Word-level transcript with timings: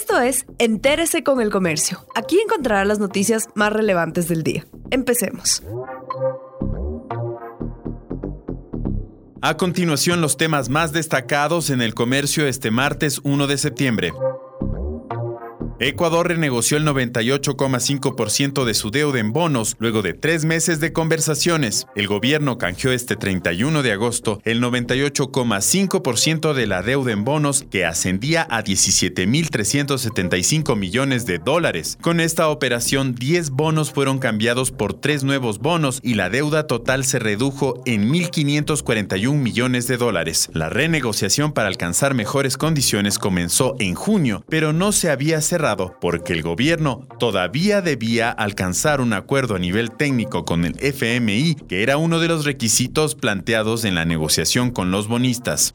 Esto 0.00 0.20
es 0.20 0.46
Entérese 0.58 1.24
con 1.24 1.40
el 1.40 1.50
Comercio. 1.50 2.06
Aquí 2.14 2.38
encontrará 2.38 2.84
las 2.84 3.00
noticias 3.00 3.48
más 3.56 3.72
relevantes 3.72 4.28
del 4.28 4.44
día. 4.44 4.64
Empecemos. 4.92 5.60
A 9.42 9.56
continuación, 9.56 10.20
los 10.20 10.36
temas 10.36 10.68
más 10.68 10.92
destacados 10.92 11.68
en 11.70 11.82
el 11.82 11.94
comercio 11.94 12.46
este 12.46 12.70
martes 12.70 13.20
1 13.24 13.48
de 13.48 13.58
septiembre. 13.58 14.12
Ecuador 15.80 16.26
renegoció 16.26 16.76
el 16.76 16.84
98,5% 16.84 18.64
de 18.64 18.74
su 18.74 18.90
deuda 18.90 19.20
en 19.20 19.32
bonos 19.32 19.76
luego 19.78 20.02
de 20.02 20.12
tres 20.12 20.44
meses 20.44 20.80
de 20.80 20.92
conversaciones. 20.92 21.86
El 21.94 22.08
gobierno 22.08 22.58
canjeó 22.58 22.90
este 22.90 23.14
31 23.14 23.84
de 23.84 23.92
agosto 23.92 24.40
el 24.44 24.60
98,5% 24.60 26.52
de 26.52 26.66
la 26.66 26.82
deuda 26.82 27.12
en 27.12 27.22
bonos 27.22 27.64
que 27.70 27.84
ascendía 27.84 28.44
a 28.50 28.64
17.375 28.64 30.76
millones 30.76 31.26
de 31.26 31.38
dólares. 31.38 31.96
Con 32.00 32.18
esta 32.18 32.48
operación, 32.48 33.14
10 33.14 33.50
bonos 33.50 33.92
fueron 33.92 34.18
cambiados 34.18 34.72
por 34.72 34.94
tres 34.94 35.22
nuevos 35.22 35.60
bonos 35.60 36.00
y 36.02 36.14
la 36.14 36.28
deuda 36.28 36.66
total 36.66 37.04
se 37.04 37.20
redujo 37.20 37.84
en 37.86 38.10
1.541 38.10 39.32
millones 39.34 39.86
de 39.86 39.96
dólares. 39.96 40.50
La 40.54 40.70
renegociación 40.70 41.52
para 41.52 41.68
alcanzar 41.68 42.14
mejores 42.14 42.56
condiciones 42.56 43.20
comenzó 43.20 43.76
en 43.78 43.94
junio, 43.94 44.42
pero 44.48 44.72
no 44.72 44.90
se 44.90 45.10
había 45.10 45.40
cerrado 45.40 45.67
porque 45.76 46.32
el 46.32 46.42
gobierno 46.42 47.06
todavía 47.18 47.82
debía 47.82 48.30
alcanzar 48.30 49.00
un 49.00 49.12
acuerdo 49.12 49.54
a 49.54 49.58
nivel 49.58 49.90
técnico 49.90 50.44
con 50.44 50.64
el 50.64 50.76
FMI, 50.80 51.56
que 51.68 51.82
era 51.82 51.98
uno 51.98 52.20
de 52.20 52.28
los 52.28 52.44
requisitos 52.44 53.14
planteados 53.14 53.84
en 53.84 53.94
la 53.94 54.04
negociación 54.04 54.70
con 54.70 54.90
los 54.90 55.08
bonistas. 55.08 55.74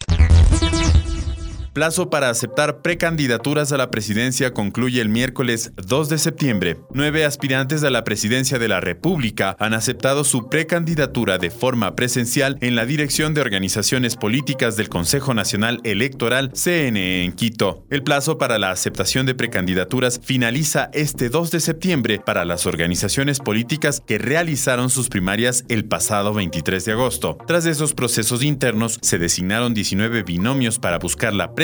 Plazo 1.73 2.12
para 2.12 2.30
aceptar 2.30 2.84
precandidaturas 2.84 3.72
a 3.72 3.77
la 3.77 3.90
presidencia 3.90 4.54
concluye 4.54 5.02
el 5.02 5.09
miércoles 5.09 5.72
2 5.78 6.08
de 6.08 6.20
septiembre. 6.20 6.78
Nueve 6.94 7.25
aspirantes 7.25 7.84
a 7.84 7.89
la 7.89 8.03
presidencia 8.03 8.59
de 8.59 8.67
la 8.67 8.80
República 8.80 9.56
han 9.59 9.73
aceptado 9.73 10.23
su 10.23 10.50
precandidatura 10.50 11.39
de 11.39 11.50
forma 11.50 11.95
presencial 11.95 12.59
en 12.62 12.75
la 12.75 12.86
dirección 12.86 13.34
de 13.34 13.42
organizaciones 13.42 14.16
políticas 14.17 14.75
del 14.78 14.88
Consejo 14.88 15.34
Nacional 15.34 15.80
Electoral 15.84 16.52
CNE 16.53 17.23
en 17.23 17.31
Quito. 17.31 17.88
El 17.90 18.03
plazo 18.03 18.38
para 18.38 18.59
la 18.59 18.69
aceptación 18.69 19.25
de 19.25 19.34
precandidaturas 19.34 20.22
finaliza 20.23 20.92
este 20.94 21.30
2 21.30 21.50
de 21.50 21.59
septiembre 21.59 22.19
para 22.23 22.45
las 22.45 22.67
organizaciones 22.67 23.40
políticas 23.40 24.00
que 24.06 24.19
realizaron 24.19 24.92
sus 24.92 25.09
primarias 25.09 25.66
el 25.69 25.86
pasado 25.86 26.36
23 26.36 26.86
de 26.86 26.92
agosto. 26.92 27.40
Tras 27.47 27.66
esos 27.66 27.95
procesos 27.95 28.44
internos, 28.44 29.00
se 29.02 29.17
designaron 29.17 29.73
19 29.73 30.22
binomios 30.22 30.78
para 30.78 31.00
buscar 31.00 31.34
la 31.34 31.47
presidencia 31.47 31.62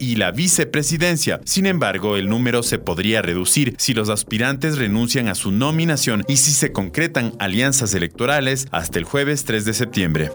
y 0.00 0.16
la 0.16 0.32
vicepresidencia. 0.32 1.40
Sin 1.44 1.66
embargo, 1.66 2.16
el 2.16 2.28
número 2.28 2.62
se 2.62 2.78
podría 2.78 3.22
reducir 3.22 3.74
si 3.78 3.94
los 3.94 4.08
aspirantes 4.08 4.78
renuncian 4.78 5.28
a 5.28 5.34
su 5.36 5.52
nominación 5.52 6.24
y 6.26 6.38
si 6.38 6.50
se 6.50 6.72
concretan 6.72 7.34
alianzas 7.38 7.94
electorales 7.94 8.66
hasta 8.72 8.98
el 8.98 9.04
jueves 9.04 9.44
3 9.44 9.64
de 9.64 9.74
septiembre. 9.74 10.30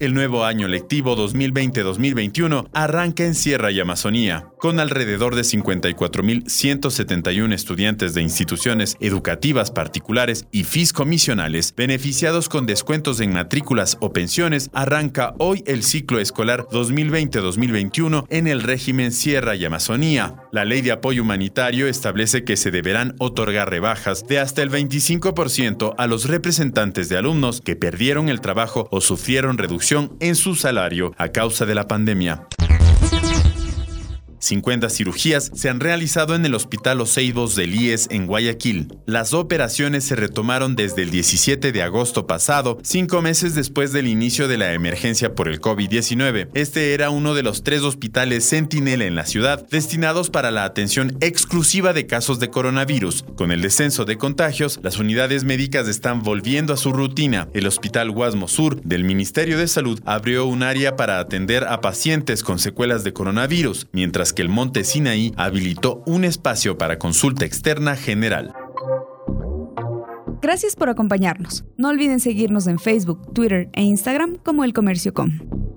El 0.00 0.14
nuevo 0.14 0.44
año 0.46 0.66
lectivo 0.66 1.14
2020-2021 1.14 2.70
arranca 2.72 3.26
en 3.26 3.34
Sierra 3.34 3.70
y 3.70 3.80
Amazonía, 3.80 4.46
con 4.58 4.80
alrededor 4.80 5.34
de 5.34 5.42
54.171 5.42 7.52
estudiantes 7.52 8.14
de 8.14 8.22
instituciones 8.22 8.96
educativas 9.00 9.70
particulares 9.70 10.46
y 10.52 10.64
fiscomisionales 10.64 11.74
beneficiados 11.76 12.48
con 12.48 12.64
descuentos 12.64 13.20
en 13.20 13.34
matrículas 13.34 13.98
o 14.00 14.10
pensiones. 14.10 14.70
Arranca 14.72 15.34
hoy 15.36 15.62
el 15.66 15.82
ciclo 15.82 16.18
escolar 16.18 16.66
2020-2021 16.70 18.24
en 18.30 18.46
el 18.46 18.62
régimen 18.62 19.12
Sierra 19.12 19.54
y 19.54 19.66
Amazonía. 19.66 20.44
La 20.52 20.64
ley 20.64 20.82
de 20.82 20.90
apoyo 20.90 21.22
humanitario 21.22 21.86
establece 21.86 22.42
que 22.42 22.56
se 22.56 22.72
deberán 22.72 23.14
otorgar 23.18 23.70
rebajas 23.70 24.26
de 24.26 24.40
hasta 24.40 24.62
el 24.62 24.70
25% 24.70 25.94
a 25.96 26.06
los 26.08 26.28
representantes 26.28 27.08
de 27.08 27.16
alumnos 27.16 27.60
que 27.60 27.76
perdieron 27.76 28.28
el 28.28 28.40
trabajo 28.40 28.88
o 28.90 29.00
sufrieron 29.00 29.58
reducción 29.58 30.16
en 30.18 30.34
su 30.34 30.56
salario 30.56 31.14
a 31.18 31.28
causa 31.28 31.66
de 31.66 31.76
la 31.76 31.86
pandemia. 31.86 32.48
50 34.40 34.90
cirugías 34.90 35.50
se 35.54 35.68
han 35.68 35.80
realizado 35.80 36.34
en 36.34 36.44
el 36.44 36.54
Hospital 36.54 37.00
Oseibos 37.00 37.54
del 37.54 37.74
IES 37.74 38.08
en 38.10 38.26
Guayaquil. 38.26 38.88
Las 39.06 39.34
operaciones 39.34 40.04
se 40.04 40.16
retomaron 40.16 40.76
desde 40.76 41.02
el 41.02 41.10
17 41.10 41.72
de 41.72 41.82
agosto 41.82 42.26
pasado, 42.26 42.78
cinco 42.82 43.22
meses 43.22 43.54
después 43.54 43.92
del 43.92 44.06
inicio 44.06 44.48
de 44.48 44.58
la 44.58 44.72
emergencia 44.72 45.34
por 45.34 45.48
el 45.48 45.60
COVID-19. 45.60 46.48
Este 46.54 46.94
era 46.94 47.10
uno 47.10 47.34
de 47.34 47.42
los 47.42 47.62
tres 47.62 47.82
hospitales 47.82 48.44
Sentinel 48.44 49.02
en 49.02 49.14
la 49.14 49.26
ciudad, 49.26 49.66
destinados 49.68 50.30
para 50.30 50.50
la 50.50 50.64
atención 50.64 51.16
exclusiva 51.20 51.92
de 51.92 52.06
casos 52.06 52.40
de 52.40 52.50
coronavirus. 52.50 53.24
Con 53.36 53.52
el 53.52 53.62
descenso 53.62 54.04
de 54.04 54.16
contagios, 54.16 54.80
las 54.82 54.98
unidades 54.98 55.44
médicas 55.44 55.86
están 55.88 56.22
volviendo 56.22 56.72
a 56.72 56.76
su 56.76 56.92
rutina. 56.92 57.48
El 57.54 57.66
Hospital 57.66 58.10
Guasmo 58.10 58.48
Sur 58.48 58.80
del 58.82 59.04
Ministerio 59.04 59.58
de 59.58 59.68
Salud 59.68 60.00
abrió 60.04 60.46
un 60.46 60.62
área 60.62 60.96
para 60.96 61.18
atender 61.18 61.64
a 61.64 61.80
pacientes 61.80 62.42
con 62.42 62.58
secuelas 62.58 63.04
de 63.04 63.12
coronavirus, 63.12 63.86
mientras 64.30 64.32
que 64.32 64.42
el 64.42 64.48
Monte 64.48 64.84
Sinaí 64.84 65.32
habilitó 65.36 66.02
un 66.06 66.24
espacio 66.24 66.76
para 66.76 66.98
consulta 66.98 67.44
externa 67.44 67.96
general. 67.96 68.52
Gracias 70.42 70.74
por 70.74 70.88
acompañarnos. 70.88 71.64
No 71.76 71.88
olviden 71.88 72.20
seguirnos 72.20 72.66
en 72.66 72.78
Facebook, 72.78 73.32
Twitter 73.34 73.68
e 73.72 73.82
Instagram 73.82 74.38
como 74.42 74.64
El 74.64 74.72
Comercio 74.72 75.12
Com. 75.12 75.69